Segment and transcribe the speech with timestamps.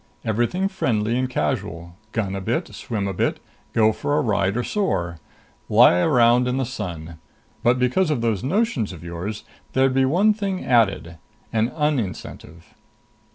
[0.25, 1.95] Everything friendly and casual.
[2.11, 3.39] Gun a bit, swim a bit.
[3.71, 5.19] Go for a ride or soar.
[5.69, 7.19] Lie around in the sun.
[7.61, 9.43] But because of those notions of yours,
[9.73, 11.19] there'd be one thing added.
[11.53, 12.73] An un incentive."